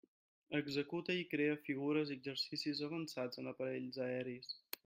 Executa 0.59 1.15
i 1.19 1.27
crea 1.33 1.59
figures 1.67 2.13
i 2.13 2.17
exercicis 2.21 2.85
avançats 2.89 3.43
en 3.43 3.55
aparells 3.55 4.05
aeris. 4.11 4.55